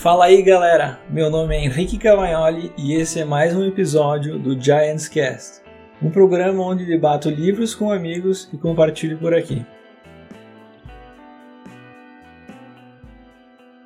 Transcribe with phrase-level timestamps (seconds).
[0.00, 4.58] Fala aí galera, meu nome é Henrique Cavagnoli e esse é mais um episódio do
[4.58, 5.60] Giants Cast,
[6.02, 9.62] um programa onde debato livros com amigos e compartilho por aqui.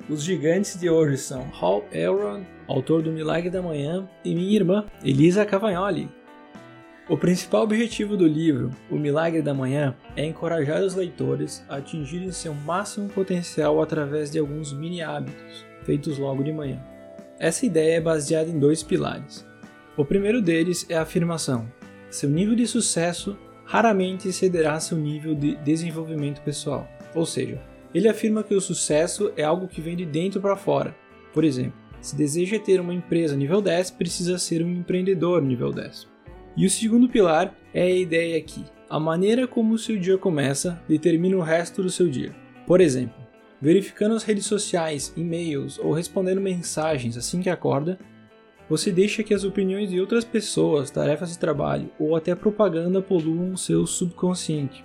[0.09, 4.85] Os gigantes de hoje são Hal Elrond, autor do Milagre da Manhã, e minha irmã,
[5.03, 6.09] Elisa Cavagnoli.
[7.07, 12.31] O principal objetivo do livro, O Milagre da Manhã, é encorajar os leitores a atingirem
[12.31, 16.83] seu máximo potencial através de alguns mini hábitos, feitos logo de manhã.
[17.37, 19.45] Essa ideia é baseada em dois pilares.
[19.95, 21.71] O primeiro deles é a afirmação:
[22.09, 27.61] seu nível de sucesso raramente excederá seu nível de desenvolvimento pessoal, ou seja,
[27.93, 30.95] ele afirma que o sucesso é algo que vem de dentro para fora.
[31.31, 36.14] Por exemplo, se deseja ter uma empresa nível 10, precisa ser um empreendedor nível 10.
[36.57, 40.81] E o segundo pilar é a ideia que a maneira como o seu dia começa
[40.87, 42.33] determina o resto do seu dia.
[42.65, 43.15] Por exemplo,
[43.61, 47.99] verificando as redes sociais, e-mails ou respondendo mensagens assim que acorda,
[48.69, 53.57] você deixa que as opiniões de outras pessoas, tarefas de trabalho ou até propaganda poluam
[53.57, 54.83] seu subconsciente.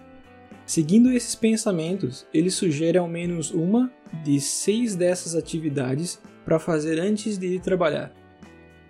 [0.66, 3.90] Seguindo esses pensamentos, ele sugere ao menos uma
[4.22, 8.12] de seis dessas atividades para fazer antes de ir trabalhar: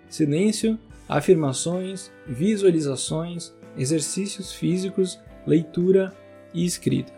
[0.09, 0.77] silêncio,
[1.11, 6.13] afirmações, visualizações, exercícios físicos, leitura
[6.53, 7.11] e escrita.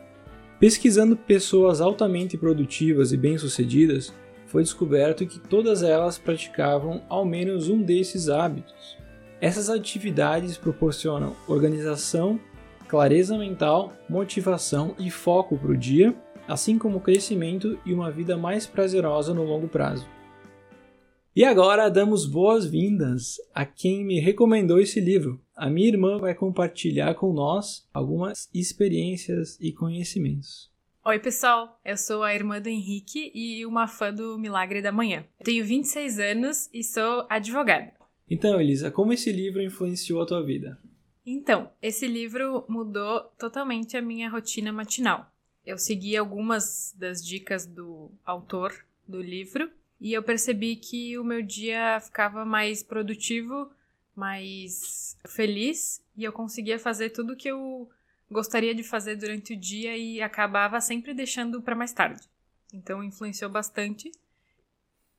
[0.60, 4.12] Pesquisando pessoas altamente produtivas e bem-sucedidas,
[4.48, 8.98] foi descoberto que todas elas praticavam ao menos um desses hábitos.
[9.40, 12.40] Essas atividades proporcionam organização
[12.88, 16.16] clareza mental, motivação e foco para o dia,
[16.48, 20.08] assim como crescimento e uma vida mais prazerosa no longo prazo.
[21.36, 25.42] E agora damos boas-vindas a quem me recomendou esse livro.
[25.56, 30.72] A minha irmã vai compartilhar com nós algumas experiências e conhecimentos.
[31.04, 31.80] Oi, pessoal.
[31.84, 35.26] Eu sou a irmã do Henrique e uma fã do Milagre da Manhã.
[35.44, 37.92] tenho 26 anos e sou advogada.
[38.30, 40.78] Então, Elisa, como esse livro influenciou a tua vida?
[41.26, 45.32] Então, esse livro mudou totalmente a minha rotina matinal.
[45.66, 48.72] Eu segui algumas das dicas do autor
[49.08, 49.68] do livro
[50.04, 53.72] e eu percebi que o meu dia ficava mais produtivo,
[54.16, 57.90] mais feliz e eu conseguia fazer tudo o que eu
[58.30, 62.22] gostaria de fazer durante o dia e acabava sempre deixando para mais tarde.
[62.74, 64.12] Então influenciou bastante.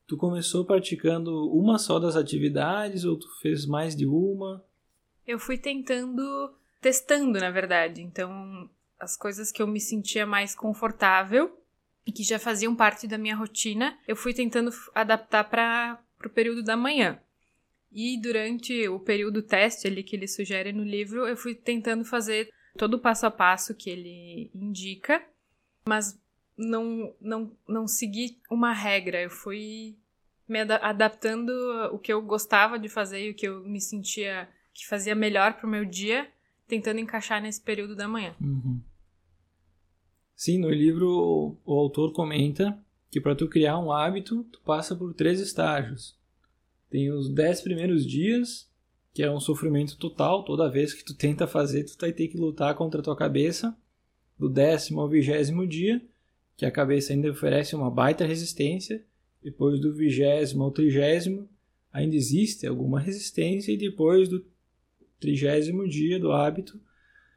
[0.07, 4.63] Tu começou praticando uma só das atividades ou tu fez mais de uma?
[5.27, 8.03] eu fui tentando, testando, na verdade.
[8.03, 8.69] Então,
[8.99, 11.59] as coisas que eu me sentia mais confortável
[12.07, 16.63] e que já faziam parte da minha rotina, eu fui tentando adaptar para o período
[16.63, 17.19] da manhã.
[17.91, 22.53] E durante o período teste ali que ele sugere no livro, eu fui tentando fazer
[22.77, 25.23] todo o passo a passo que ele indica,
[25.87, 26.19] mas
[26.57, 29.23] não, não, não segui uma regra.
[29.23, 29.97] Eu fui
[30.49, 31.51] me adaptando
[31.93, 35.55] o que eu gostava de fazer e o que eu me sentia que fazia melhor
[35.55, 36.29] pro meu dia,
[36.67, 38.35] tentando encaixar nesse período da manhã.
[38.41, 38.81] Uhum.
[40.37, 42.79] Sim, no livro o autor comenta
[43.11, 46.17] que para tu criar um hábito, tu passa por três estágios.
[46.91, 48.69] Tem os dez primeiros dias,
[49.13, 52.37] que é um sofrimento total, toda vez que tu tenta fazer, tu vai ter que
[52.37, 53.77] lutar contra a tua cabeça.
[54.37, 56.03] Do décimo ao vigésimo dia,
[56.57, 59.05] que a cabeça ainda oferece uma baita resistência.
[59.41, 61.49] Depois do vigésimo ao trigésimo,
[61.93, 63.71] ainda existe alguma resistência.
[63.71, 64.45] E depois do
[65.21, 66.81] trigésimo dia do hábito,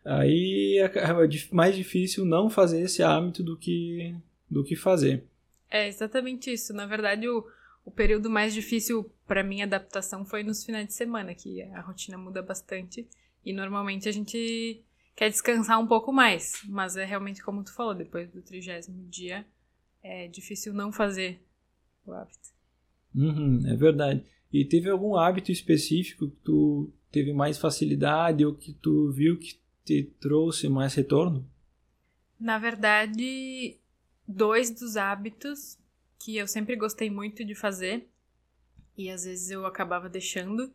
[0.08, 4.16] aí é mais difícil não fazer esse hábito do que,
[4.50, 5.24] do que fazer.
[5.70, 6.74] É exatamente isso.
[6.74, 7.46] Na verdade, o,
[7.86, 12.18] o período mais difícil para minha adaptação foi nos finais de semana, que a rotina
[12.18, 13.08] muda bastante
[13.46, 14.84] e normalmente a gente
[15.16, 19.46] quer descansar um pouco mais, mas é realmente como tu falou, depois do trigésimo dia
[20.04, 21.42] é difícil não fazer
[22.06, 22.50] o hábito.
[23.14, 24.24] Uhum, é verdade.
[24.54, 29.60] E teve algum hábito específico que tu teve mais facilidade ou que tu viu que
[29.88, 31.50] te trouxe mais retorno?
[32.38, 33.78] Na verdade,
[34.28, 35.80] dois dos hábitos
[36.20, 38.06] que eu sempre gostei muito de fazer
[38.98, 40.74] e às vezes eu acabava deixando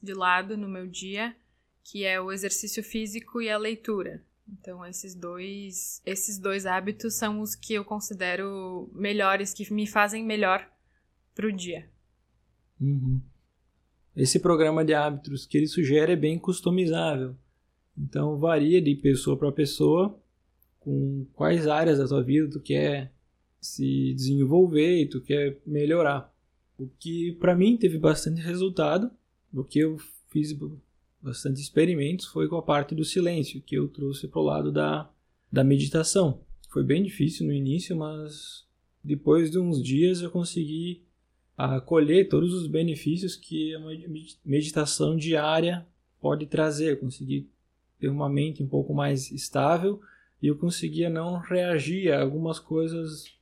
[0.00, 1.34] de lado no meu dia,
[1.82, 4.22] que é o exercício físico e a leitura.
[4.48, 10.24] Então esses dois, esses dois hábitos são os que eu considero melhores, que me fazem
[10.24, 10.70] melhor
[11.34, 11.90] para o dia.
[12.80, 13.20] Uhum.
[14.14, 17.36] Esse programa de hábitos que ele sugere é bem customizável.
[17.96, 20.18] Então varia de pessoa para pessoa
[20.80, 23.12] com quais áreas da tua vida tu quer
[23.60, 26.32] se desenvolver e tu quer melhorar.
[26.76, 29.10] O que para mim teve bastante resultado,
[29.54, 29.96] o que eu
[30.28, 30.56] fiz
[31.20, 35.08] bastante experimentos foi com a parte do silêncio, que eu trouxe para o lado da,
[35.50, 36.40] da meditação.
[36.70, 38.66] Foi bem difícil no início, mas
[39.04, 41.02] depois de uns dias eu consegui
[41.56, 43.92] a colher todos os benefícios que uma
[44.44, 45.86] meditação diária
[46.20, 46.92] pode trazer.
[46.92, 47.48] Eu consegui
[48.02, 50.00] ter uma mente um pouco mais estável
[50.42, 53.32] e eu conseguia não reagir a algumas coisas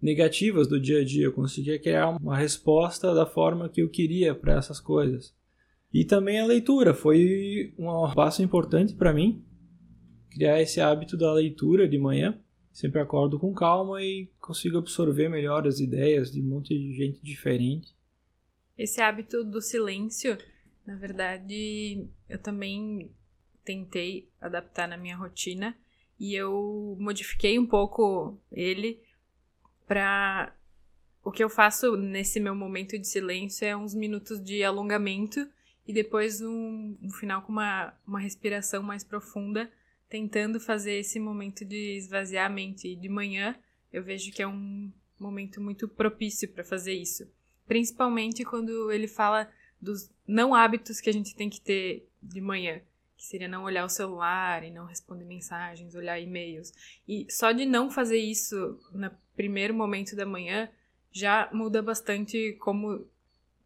[0.00, 1.24] negativas do dia a dia.
[1.24, 5.34] Eu conseguia criar uma resposta da forma que eu queria para essas coisas.
[5.92, 9.44] E também a leitura foi um passo importante para mim,
[10.30, 12.38] criar esse hábito da leitura de manhã.
[12.72, 17.20] Sempre acordo com calma e consigo absorver melhor as ideias de um monte de gente
[17.20, 17.92] diferente.
[18.76, 20.38] Esse hábito do silêncio,
[20.86, 23.10] na verdade, eu também
[23.68, 25.76] tentei adaptar na minha rotina
[26.18, 28.98] e eu modifiquei um pouco ele
[29.86, 30.54] para
[31.22, 35.46] o que eu faço nesse meu momento de silêncio é uns minutos de alongamento
[35.86, 39.70] e depois um, um final com uma, uma respiração mais profunda,
[40.08, 42.88] tentando fazer esse momento de esvaziar a mente.
[42.88, 43.54] E de manhã
[43.92, 47.30] eu vejo que é um momento muito propício para fazer isso.
[47.66, 49.50] Principalmente quando ele fala
[49.80, 52.80] dos não hábitos que a gente tem que ter de manhã
[53.18, 56.72] que seria não olhar o celular e não responder mensagens, olhar e-mails.
[57.06, 60.70] E só de não fazer isso no primeiro momento da manhã
[61.10, 63.04] já muda bastante como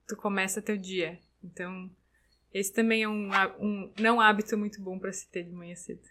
[0.08, 1.20] tu começa teu dia.
[1.44, 1.90] Então,
[2.52, 3.28] esse também é um,
[3.60, 6.08] um não hábito muito bom para se ter de manhã cedo.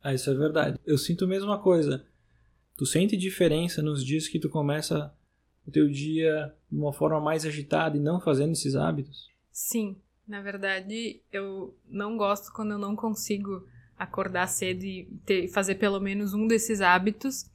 [0.00, 0.78] Ah, isso é verdade.
[0.86, 2.06] Eu sinto a mesma coisa.
[2.76, 5.12] Tu sente diferença nos dias que tu começa
[5.66, 9.28] o teu dia de uma forma mais agitada e não fazendo esses hábitos?
[9.50, 13.66] Sim, na verdade, eu não gosto quando eu não consigo
[13.98, 17.50] acordar cedo e ter, fazer pelo menos um desses hábitos,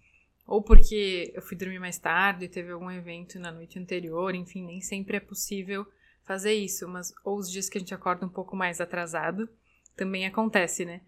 [0.48, 4.82] ou porque eu fui dormir mais tarde, teve algum evento na noite anterior, enfim, nem
[4.82, 5.86] sempre é possível
[6.24, 9.50] fazer isso, mas ou os dias que a gente acorda um pouco mais atrasado,
[9.96, 11.02] também acontece, né?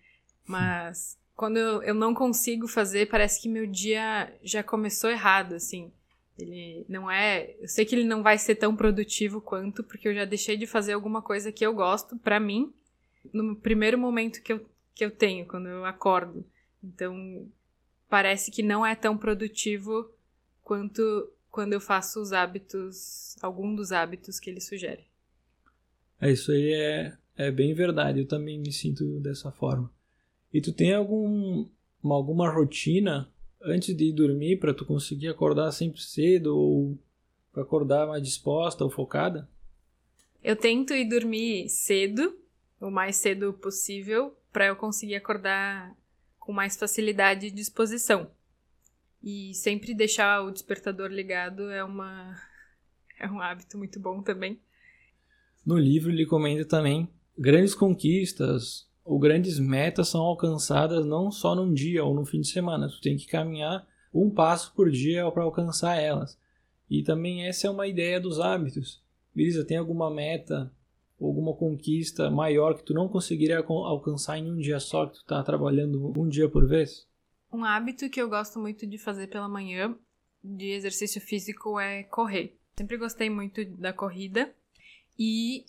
[0.46, 5.92] Mas quando eu, eu não consigo fazer, parece que meu dia já começou errado, assim.
[6.38, 7.56] Ele não é.
[7.60, 10.66] Eu sei que ele não vai ser tão produtivo quanto, porque eu já deixei de
[10.66, 12.74] fazer alguma coisa que eu gosto para mim
[13.32, 16.46] no primeiro momento que eu, que eu tenho, quando eu acordo.
[16.84, 17.48] Então,
[18.10, 20.12] parece que não é tão produtivo
[20.64, 25.06] quanto quando eu faço os hábitos, algum dos hábitos que ele sugere.
[26.20, 29.92] É, isso aí é, é bem verdade, eu também me sinto dessa forma.
[30.52, 31.68] E tu tem algum,
[32.04, 33.32] alguma rotina
[33.64, 36.98] antes de ir dormir para tu conseguir acordar sempre cedo ou
[37.52, 39.48] para acordar mais disposta ou focada?
[40.44, 42.38] Eu tento ir dormir cedo,
[42.80, 45.96] o mais cedo possível, para eu conseguir acordar
[46.40, 48.30] com mais facilidade e disposição.
[49.24, 52.38] E sempre deixar o despertador ligado é uma
[53.18, 54.60] é um hábito muito bom também.
[55.66, 57.08] No livro ele comenta também
[57.38, 62.48] grandes conquistas ou grandes metas são alcançadas não só num dia ou no fim de
[62.48, 62.88] semana.
[62.88, 66.38] Tu tem que caminhar um passo por dia para alcançar elas.
[66.90, 69.02] E também essa é uma ideia dos hábitos.
[69.36, 70.72] Beleza, tem alguma meta,
[71.20, 75.42] alguma conquista maior que tu não conseguiria alcançar em um dia só, que tu está
[75.44, 77.08] trabalhando um dia por vez?
[77.52, 79.96] Um hábito que eu gosto muito de fazer pela manhã
[80.44, 82.58] de exercício físico é correr.
[82.78, 84.54] Sempre gostei muito da corrida
[85.18, 85.66] e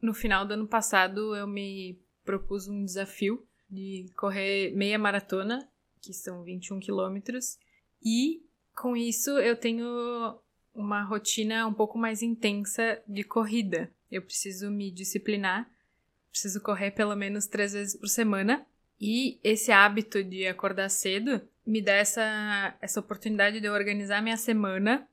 [0.00, 5.66] no final do ano passado eu me propus um desafio de correr meia maratona,
[6.02, 7.58] que são 21 quilômetros,
[8.04, 8.42] e
[8.74, 10.38] com isso eu tenho
[10.74, 13.90] uma rotina um pouco mais intensa de corrida.
[14.10, 15.70] Eu preciso me disciplinar,
[16.30, 18.66] preciso correr pelo menos três vezes por semana,
[19.00, 24.36] e esse hábito de acordar cedo me dá essa, essa oportunidade de eu organizar minha
[24.36, 25.08] semana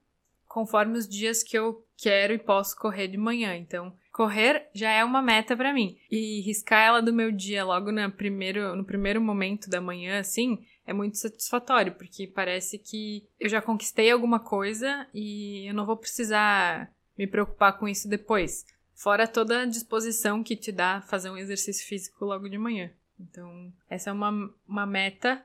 [0.48, 3.56] conforme os dias que eu quero e posso correr de manhã.
[3.56, 5.98] Então, correr já é uma meta para mim.
[6.10, 10.64] E riscar ela do meu dia logo no primeiro, no primeiro momento da manhã, assim,
[10.86, 15.98] é muito satisfatório, porque parece que eu já conquistei alguma coisa e eu não vou
[15.98, 18.66] precisar me preocupar com isso depois.
[18.94, 22.92] Fora toda a disposição que te dá fazer um exercício físico logo de manhã.
[23.20, 25.44] Então, essa é uma, uma meta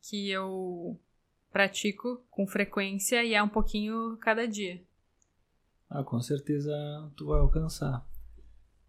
[0.00, 0.98] que eu
[1.52, 4.80] pratico com frequência e é um pouquinho cada dia.
[5.94, 6.74] Ah, com certeza
[7.14, 8.04] tu vai alcançar.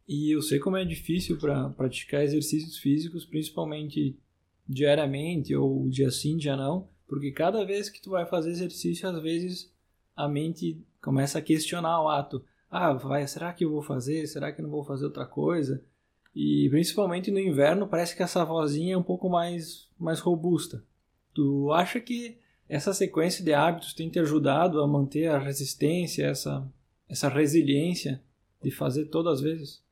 [0.08, 4.18] E eu sei como é difícil para praticar exercícios físicos, principalmente
[4.68, 9.22] diariamente ou dia sim, dia não, porque cada vez que tu vai fazer exercício, às
[9.22, 9.72] vezes
[10.16, 12.44] a mente começa a questionar o ato.
[12.72, 14.26] Ah, vai, será que eu vou fazer?
[14.26, 15.84] Será que eu não vou fazer outra coisa?
[16.34, 20.84] E principalmente no inverno, parece que essa vozinha é um pouco mais mais robusta.
[21.36, 26.68] Tu acha que essa sequência de hábitos tem te ajudado a manter a resistência, essa
[27.10, 28.22] essa resiliência
[28.62, 29.84] de fazer todas as vezes?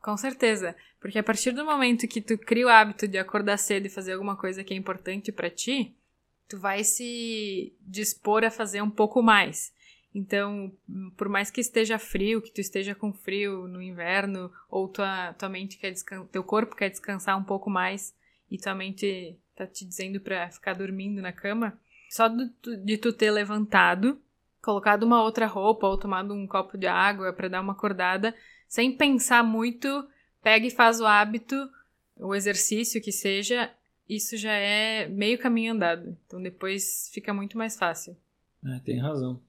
[0.00, 3.86] Com certeza, porque a partir do momento que tu cria o hábito de acordar cedo
[3.86, 5.94] e fazer alguma coisa que é importante para ti,
[6.48, 9.72] tu vai se dispor a fazer um pouco mais.
[10.14, 10.72] Então,
[11.16, 15.48] por mais que esteja frio, que tu esteja com frio no inverno, ou tua, tua
[15.48, 18.14] mente quer descansar, teu corpo quer descansar um pouco mais
[18.48, 21.78] e tua mente tá te dizendo para ficar dormindo na cama,
[22.10, 22.48] só de,
[22.84, 24.20] de tu ter levantado,
[24.64, 28.34] colocado uma outra roupa ou tomado um copo de água para dar uma acordada,
[28.66, 29.88] sem pensar muito,
[30.42, 31.54] pega e faz o hábito,
[32.16, 33.70] o exercício que seja,
[34.08, 36.16] isso já é meio caminho andado.
[36.26, 38.16] Então depois fica muito mais fácil.
[38.64, 39.40] É, tem razão.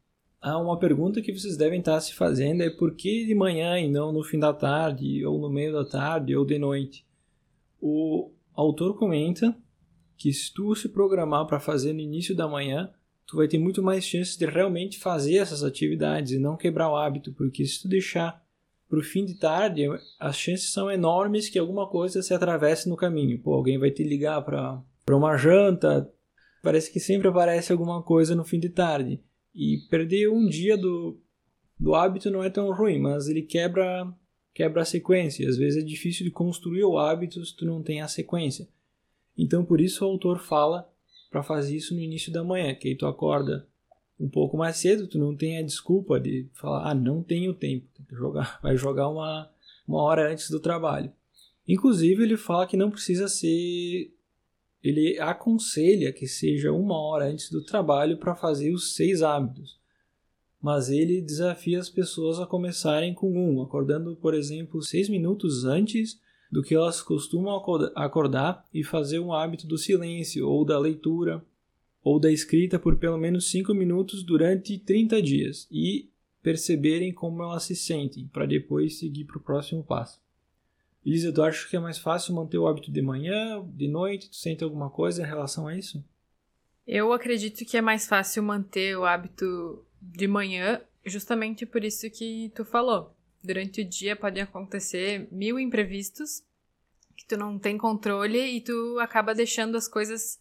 [0.42, 3.90] Ah, uma pergunta que vocês devem estar se fazendo é por que de manhã e
[3.90, 7.06] não no fim da tarde, ou no meio da tarde, ou de noite?
[7.82, 9.58] O autor comenta
[10.18, 12.94] que se tu se programar para fazer no início da manhã,
[13.28, 16.96] tu vai ter muito mais chances de realmente fazer essas atividades e não quebrar o
[16.96, 18.44] hábito, porque se tu deixar
[18.88, 19.88] para o fim de tarde,
[20.20, 23.40] as chances são enormes que alguma coisa se atravesse no caminho.
[23.40, 26.12] Pô, alguém vai te ligar para uma janta,
[26.62, 29.20] parece que sempre aparece alguma coisa no fim de tarde.
[29.54, 31.20] E perder um dia do,
[31.80, 34.08] do hábito não é tão ruim, mas ele quebra,
[34.54, 35.50] quebra a sequência.
[35.50, 38.68] Às vezes é difícil de construir o hábito se tu não tem a sequência.
[39.36, 40.88] Então por isso o autor fala
[41.36, 43.68] para fazer isso no início da manhã, que aí tu acorda
[44.18, 47.86] um pouco mais cedo, tu não tem a desculpa de falar, ah, não tenho tempo,
[47.94, 49.52] tem que jogar, vai jogar uma,
[49.86, 51.12] uma hora antes do trabalho.
[51.68, 54.14] Inclusive ele fala que não precisa ser
[54.82, 59.78] ele aconselha que seja uma hora antes do trabalho para fazer os seis hábitos.
[60.62, 66.18] Mas ele desafia as pessoas a começarem com um, acordando, por exemplo, seis minutos antes
[66.56, 67.62] do que elas costumam
[67.94, 71.44] acordar e fazer um hábito do silêncio, ou da leitura,
[72.02, 76.10] ou da escrita por pelo menos cinco minutos durante 30 dias e
[76.42, 80.22] perceberem como elas se sentem, para depois seguir para o próximo passo.
[81.06, 84.30] Elisa, tu acha que é mais fácil manter o hábito de manhã, de noite?
[84.30, 86.02] Tu sente alguma coisa em relação a isso?
[86.88, 92.50] Eu acredito que é mais fácil manter o hábito de manhã, justamente por isso que
[92.56, 93.15] tu falou.
[93.46, 96.44] Durante o dia podem acontecer mil imprevistos
[97.16, 100.40] que tu não tem controle e tu acaba deixando as coisas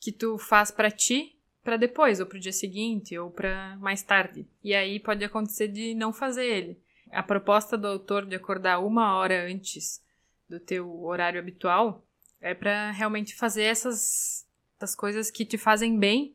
[0.00, 4.44] que tu faz para ti para depois, ou pro dia seguinte, ou para mais tarde.
[4.64, 9.14] E aí pode acontecer de não fazer ele a proposta do autor de acordar uma
[9.16, 10.02] hora antes
[10.48, 12.04] do teu horário habitual
[12.40, 14.46] é para realmente fazer essas,
[14.76, 16.34] essas coisas que te fazem bem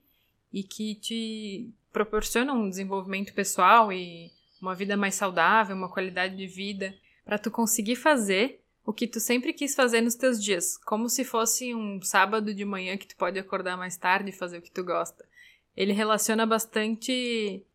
[0.53, 6.47] e que te proporcionam um desenvolvimento pessoal e uma vida mais saudável, uma qualidade de
[6.47, 11.09] vida, para tu conseguir fazer o que tu sempre quis fazer nos teus dias, como
[11.09, 14.61] se fosse um sábado de manhã que tu pode acordar mais tarde e fazer o
[14.61, 15.25] que tu gosta.
[15.75, 17.65] Ele relaciona bastante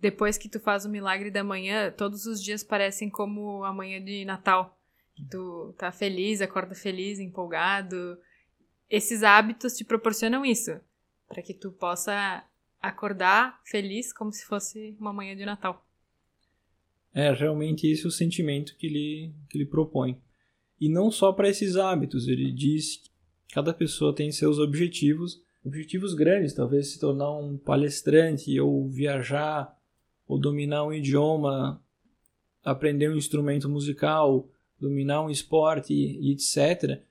[0.00, 4.02] depois que tu faz o milagre da manhã, todos os dias parecem como a manhã
[4.02, 4.76] de Natal.
[5.30, 8.18] Tu tá feliz, acorda feliz, empolgado.
[8.90, 10.80] Esses hábitos te proporcionam isso,
[11.28, 12.44] para que tu possa
[12.80, 15.84] acordar feliz como se fosse uma manhã de Natal.
[17.18, 20.16] É realmente esse é o sentimento que ele, que ele propõe.
[20.80, 23.10] E não só para esses hábitos, ele diz que
[23.52, 29.76] cada pessoa tem seus objetivos, objetivos grandes, talvez se tornar um palestrante ou viajar
[30.28, 31.82] ou dominar um idioma,
[32.62, 34.48] aprender um instrumento musical,
[34.78, 37.02] dominar um esporte etc,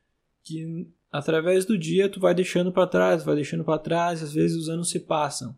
[0.41, 4.55] que através do dia tu vai deixando para trás, vai deixando para trás, às vezes
[4.55, 5.53] os anos se passam.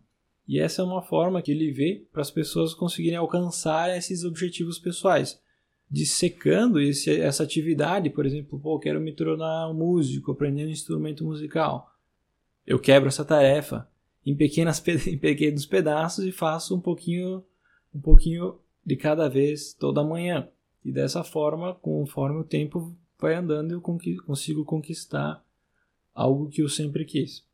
[0.49, 4.79] E essa é uma forma que ele vê para as pessoas conseguirem alcançar esses objetivos
[4.79, 5.39] pessoais.
[5.87, 11.23] Dissecando esse, essa atividade, por exemplo, pô, quero me tornar um músico, aprender um instrumento
[11.23, 11.95] musical.
[12.65, 13.87] Eu quebro essa tarefa
[14.25, 17.43] em, pequenas, em pequenos pedaços e faço um pouquinho
[17.93, 20.49] um pouquinho de cada vez toda manhã.
[20.83, 25.45] E dessa forma, conforme o tempo vai andando, eu consigo conquistar
[26.11, 27.47] algo que eu sempre quis.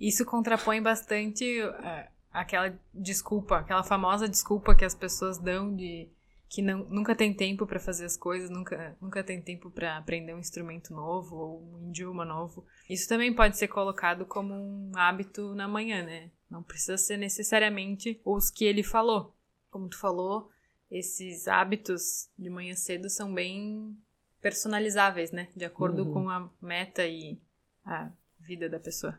[0.00, 6.08] Isso contrapõe bastante uh, aquela desculpa, aquela famosa desculpa que as pessoas dão de
[6.48, 10.34] que não, nunca tem tempo para fazer as coisas, nunca, nunca tem tempo para aprender
[10.34, 12.66] um instrumento novo ou um idioma novo.
[12.90, 16.30] Isso também pode ser colocado como um hábito na manhã, né?
[16.50, 19.34] Não precisa ser necessariamente os que ele falou
[19.72, 20.50] como tu falou,
[20.90, 23.96] esses hábitos de manhã cedo são bem
[24.40, 25.48] personalizáveis, né?
[25.56, 26.12] De acordo uhum.
[26.12, 27.40] com a meta e
[27.84, 29.18] a vida da pessoa.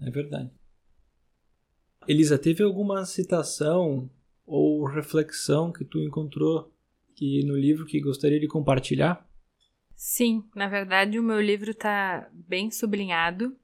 [0.00, 0.50] É verdade.
[2.08, 4.08] Elisa, teve alguma citação
[4.46, 6.72] ou reflexão que tu encontrou
[7.14, 9.28] que no livro que gostaria de compartilhar?
[9.94, 13.54] Sim, na verdade o meu livro está bem sublinhado,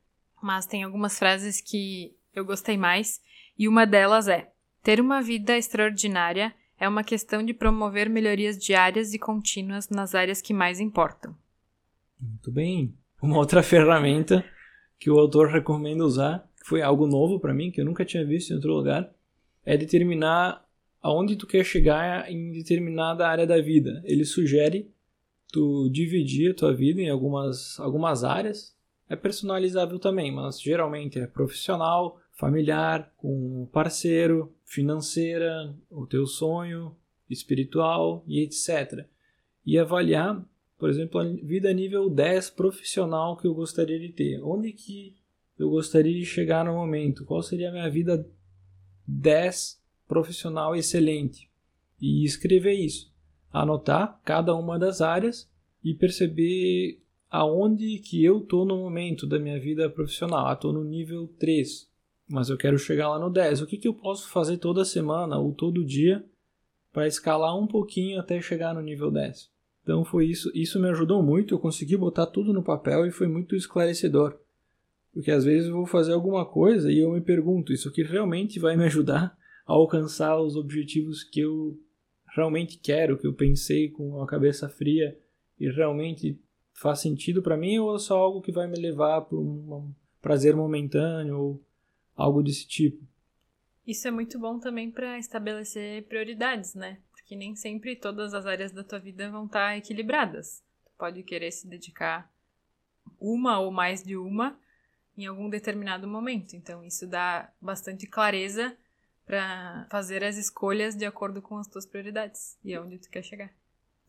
[0.43, 3.19] mas tem algumas frases que eu gostei mais
[3.59, 9.15] e uma delas é: ter uma vida extraordinária é uma questão de promover melhorias diárias
[9.15, 11.35] e contínuas nas áreas que mais importam.
[12.21, 12.95] Muito bem.
[13.23, 14.45] Uma outra ferramenta
[14.99, 18.51] que o autor recomenda usar, foi algo novo para mim, que eu nunca tinha visto
[18.51, 19.15] em outro lugar,
[19.67, 20.67] é determinar
[21.03, 24.01] aonde tu quer chegar em determinada área da vida.
[24.03, 24.91] Ele sugere
[25.53, 28.75] tu dividir a tua vida em algumas, algumas áreas.
[29.11, 36.97] É personalizável também, mas geralmente é profissional, familiar, com parceiro, financeira, o teu sonho,
[37.29, 39.05] espiritual e etc.
[39.67, 40.43] E avaliar,
[40.79, 44.43] por exemplo, a vida nível 10 profissional que eu gostaria de ter.
[44.43, 45.15] Onde que
[45.59, 47.25] eu gostaria de chegar no momento?
[47.25, 48.27] Qual seria a minha vida
[49.07, 51.51] 10 profissional excelente
[52.01, 53.13] e escrever isso.
[53.53, 55.51] Anotar cada uma das áreas
[55.83, 60.47] e perceber aonde que eu tô no momento da minha vida profissional.
[60.47, 61.91] Ah, tô no nível 3,
[62.29, 63.63] mas eu quero chegar lá no 10.
[63.63, 66.25] O que, que eu posso fazer toda semana ou todo dia
[66.93, 69.51] para escalar um pouquinho até chegar no nível 10?
[69.83, 73.29] Então foi isso, isso me ajudou muito, eu consegui botar tudo no papel e foi
[73.29, 74.39] muito esclarecedor.
[75.15, 78.59] Porque às vezes eu vou fazer alguma coisa e eu me pergunto, isso aqui realmente
[78.59, 81.81] vai me ajudar a alcançar os objetivos que eu
[82.35, 85.17] realmente quero, que eu pensei com a cabeça fria
[85.59, 86.37] e realmente
[86.73, 90.57] faz sentido para mim ou é só algo que vai me levar para um prazer
[90.57, 91.65] momentâneo ou
[92.17, 93.01] algo desse tipo.
[93.87, 96.99] Isso é muito bom também para estabelecer prioridades, né?
[97.13, 100.63] Porque nem sempre todas as áreas da tua vida vão estar tá equilibradas.
[100.85, 102.33] Tu pode querer se dedicar
[103.21, 104.59] uma ou mais de uma
[105.17, 106.55] em algum determinado momento.
[106.55, 108.77] Então isso dá bastante clareza
[109.25, 113.53] para fazer as escolhas de acordo com as tuas prioridades e aonde tu quer chegar.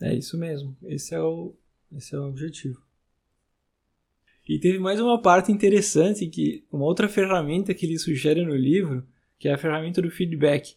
[0.02, 0.76] É isso mesmo.
[0.84, 1.56] Esse é o,
[1.96, 2.84] esse é o objetivo.
[4.48, 9.08] E teve mais uma parte interessante que uma outra ferramenta que ele sugere no livro,
[9.40, 10.76] que é a ferramenta do feedback.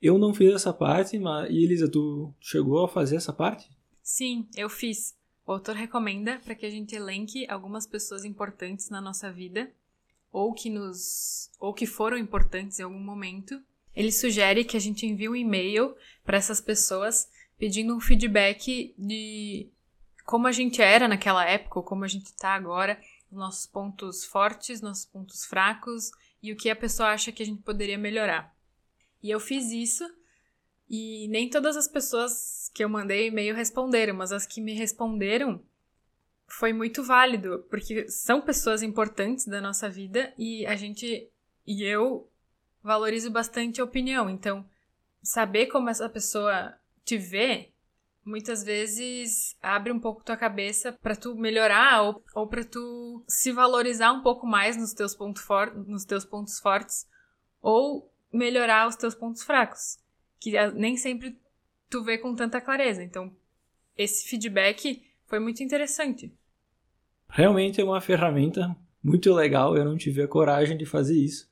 [0.00, 3.68] Eu não fiz essa parte, mas e Elisa, tu chegou a fazer essa parte?
[4.02, 5.14] Sim, eu fiz.
[5.46, 9.70] O autor recomenda para que a gente elenque algumas pessoas importantes na nossa vida
[10.32, 13.62] ou que nos ou que foram importantes em algum momento,
[13.94, 19.68] ele sugere que a gente envie um e-mail para essas pessoas pedindo um feedback de
[20.24, 22.98] como a gente era naquela época, ou como a gente está agora,
[23.30, 26.10] nossos pontos fortes, nossos pontos fracos
[26.42, 28.54] e o que a pessoa acha que a gente poderia melhorar.
[29.22, 30.04] E eu fiz isso
[30.88, 35.62] e nem todas as pessoas que eu mandei e-mail responderam, mas as que me responderam
[36.46, 41.28] foi muito válido, porque são pessoas importantes da nossa vida e a gente
[41.66, 42.28] e eu
[42.82, 44.28] valorizo bastante a opinião.
[44.28, 44.68] Então,
[45.22, 47.72] saber como essa pessoa te vê
[48.24, 53.52] muitas vezes abre um pouco tua cabeça para tu melhorar ou, ou para tu se
[53.52, 57.06] valorizar um pouco mais nos teus, pontos for nos teus pontos fortes
[57.60, 59.98] ou melhorar os teus pontos fracos,
[60.44, 61.38] que nem sempre
[61.88, 63.02] tu vê com tanta clareza.
[63.02, 63.34] Então,
[63.96, 66.30] esse feedback foi muito interessante.
[67.26, 71.50] Realmente é uma ferramenta muito legal, eu não tive a coragem de fazer isso,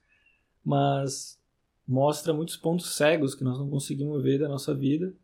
[0.62, 1.40] mas
[1.88, 5.14] mostra muitos pontos cegos que nós não conseguimos ver da nossa vida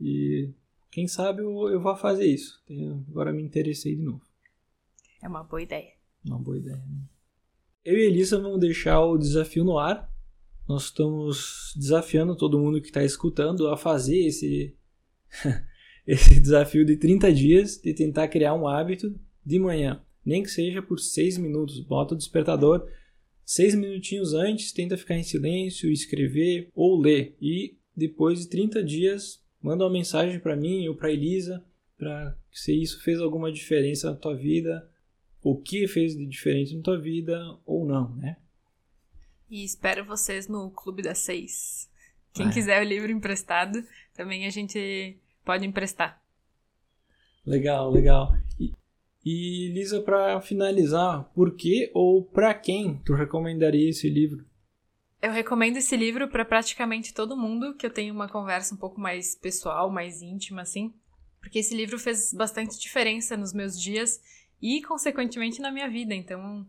[0.00, 0.50] e
[0.90, 2.60] quem sabe eu, eu vou fazer isso.
[3.08, 4.22] Agora me interessei de novo.
[5.22, 5.92] É uma boa ideia.
[6.24, 6.76] Uma boa ideia.
[6.76, 7.02] Né?
[7.84, 10.12] Eu e Elisa vamos deixar o desafio no ar.
[10.68, 14.76] Nós estamos desafiando todo mundo que está escutando a fazer esse,
[16.06, 20.82] esse desafio de 30 dias de tentar criar um hábito de manhã, nem que seja
[20.82, 21.80] por 6 minutos.
[21.80, 22.86] Bota o despertador
[23.46, 27.34] 6 minutinhos antes, tenta ficar em silêncio, escrever ou ler.
[27.40, 31.64] E depois de 30 dias, manda uma mensagem para mim ou para Elisa
[31.96, 34.88] para se isso fez alguma diferença na tua vida,
[35.42, 38.36] o que fez de diferente na tua vida ou não, né?
[39.50, 41.88] E espero vocês no Clube das Seis.
[42.34, 42.52] Quem é.
[42.52, 43.82] quiser o livro emprestado,
[44.14, 46.22] também a gente pode emprestar.
[47.46, 48.34] Legal, legal.
[48.60, 48.74] E,
[49.24, 54.44] e Lisa, para finalizar, por que ou para quem tu recomendaria esse livro?
[55.20, 59.00] Eu recomendo esse livro para praticamente todo mundo que eu tenho uma conversa um pouco
[59.00, 60.92] mais pessoal, mais íntima, assim.
[61.40, 64.20] Porque esse livro fez bastante diferença nos meus dias
[64.60, 66.14] e, consequentemente, na minha vida.
[66.14, 66.66] Então,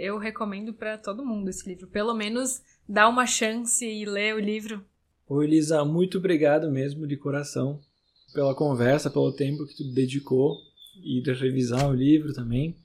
[0.00, 1.86] eu recomendo para todo mundo esse livro.
[1.86, 4.82] Pelo menos dá uma chance e lê o livro.
[5.28, 7.80] Ô, Elisa, muito obrigado mesmo, de coração,
[8.32, 10.56] pela conversa, pelo tempo que tu dedicou
[11.04, 12.76] e de revisar o livro também.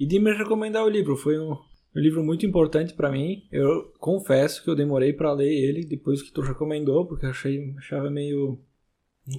[0.00, 1.16] E de me recomendar o livro.
[1.16, 3.46] Foi um, um livro muito importante para mim.
[3.52, 7.74] Eu confesso que eu demorei para ler ele depois que tu recomendou, porque eu achei,
[7.78, 8.58] achava meio.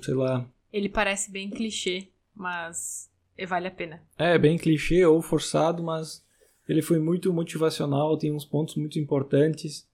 [0.01, 0.47] sei lá.
[0.71, 3.09] Ele parece bem clichê, mas
[3.47, 4.01] vale a pena.
[4.17, 6.24] É, bem clichê ou forçado, mas
[6.67, 9.87] ele foi muito motivacional, tem uns pontos muito importantes.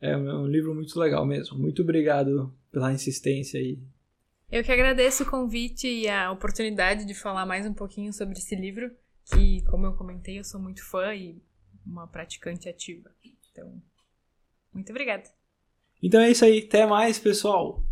[0.00, 1.58] É um livro muito legal mesmo.
[1.58, 3.78] Muito obrigado pela insistência aí.
[4.50, 8.56] Eu que agradeço o convite e a oportunidade de falar mais um pouquinho sobre esse
[8.56, 8.90] livro,
[9.32, 11.40] que, como eu comentei, eu sou muito fã e
[11.86, 13.10] uma praticante ativa.
[13.52, 13.80] Então,
[14.72, 15.24] muito obrigada.
[16.02, 17.84] Então é isso aí, até mais, pessoal!